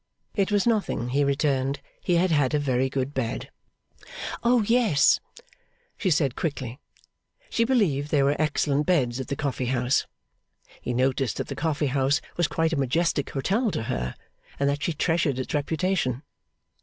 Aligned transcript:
It 0.33 0.51
was 0.51 0.65
nothing, 0.65 1.09
he 1.09 1.23
returned. 1.23 1.79
He 2.01 2.15
had 2.15 2.31
had 2.31 2.55
a 2.55 2.59
very 2.59 2.89
good 2.89 3.13
bed. 3.13 3.51
'Oh 4.41 4.63
yes!' 4.63 5.19
she 5.95 6.09
said 6.09 6.35
quickly; 6.35 6.79
'she 7.51 7.65
believed 7.65 8.09
there 8.09 8.25
were 8.25 8.35
excellent 8.41 8.87
beds 8.87 9.19
at 9.19 9.27
the 9.27 9.35
coffee 9.35 9.67
house.' 9.67 10.07
He 10.81 10.91
noticed 10.91 11.37
that 11.37 11.49
the 11.49 11.55
coffee 11.55 11.85
house 11.93 12.19
was 12.35 12.47
quite 12.47 12.73
a 12.73 12.77
majestic 12.79 13.29
hotel 13.29 13.69
to 13.69 13.83
her, 13.83 14.15
and 14.59 14.67
that 14.67 14.81
she 14.81 14.93
treasured 14.93 15.37
its 15.37 15.53
reputation. 15.53 16.23